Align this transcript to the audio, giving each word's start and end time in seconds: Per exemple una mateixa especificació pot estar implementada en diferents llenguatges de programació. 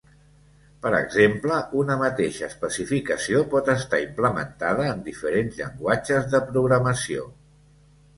Per 0.83 0.91
exemple 0.99 1.57
una 1.81 1.97
mateixa 1.99 2.47
especificació 2.47 3.41
pot 3.51 3.69
estar 3.73 3.99
implementada 4.05 4.87
en 4.95 5.05
diferents 5.11 5.61
llenguatges 5.61 6.27
de 6.33 6.41
programació. 6.49 7.29